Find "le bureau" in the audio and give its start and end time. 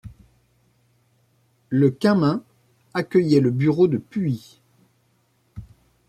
3.39-3.87